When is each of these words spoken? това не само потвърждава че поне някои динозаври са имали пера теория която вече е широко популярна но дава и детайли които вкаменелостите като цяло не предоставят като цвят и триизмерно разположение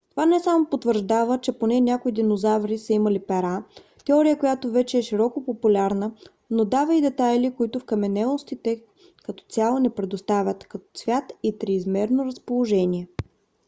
това 0.09 0.25
не 0.25 0.39
само 0.39 0.65
потвърждава 0.65 1.37
че 1.39 1.51
поне 1.57 1.81
някои 1.81 2.11
динозаври 2.11 2.77
са 2.77 2.93
имали 2.93 3.19
пера 3.25 3.63
теория 4.05 4.39
която 4.39 4.71
вече 4.71 4.97
е 4.97 5.01
широко 5.01 5.45
популярна 5.45 6.11
но 6.49 6.65
дава 6.65 6.95
и 6.95 7.01
детайли 7.01 7.53
които 7.55 7.79
вкаменелостите 7.79 8.83
като 9.23 9.43
цяло 9.49 9.79
не 9.79 9.89
предоставят 9.89 10.65
като 10.67 10.85
цвят 10.93 11.33
и 11.43 11.57
триизмерно 11.57 12.25
разположение 12.25 13.07